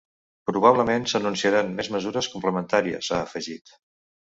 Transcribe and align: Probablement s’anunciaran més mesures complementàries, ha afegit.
Probablement 0.51 1.05
s’anunciaran 1.11 1.69
més 1.81 1.91
mesures 1.97 2.31
complementàries, 2.33 3.13
ha 3.19 3.23
afegit. 3.29 3.79